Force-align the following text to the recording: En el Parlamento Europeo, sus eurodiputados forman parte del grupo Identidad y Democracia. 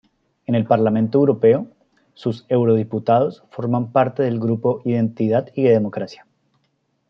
En 0.47 0.55
el 0.55 0.65
Parlamento 0.65 1.19
Europeo, 1.19 1.67
sus 2.15 2.43
eurodiputados 2.49 3.43
forman 3.51 3.91
parte 3.91 4.23
del 4.23 4.39
grupo 4.39 4.81
Identidad 4.83 5.49
y 5.53 5.61
Democracia. 5.61 6.25